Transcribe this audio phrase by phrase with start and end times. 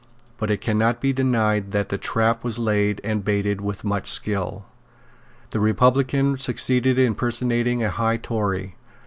[0.39, 4.65] But it cannot be denied that the trap was laid and baited with much skill.
[5.51, 8.77] The republican succeeded in personating a high Tory.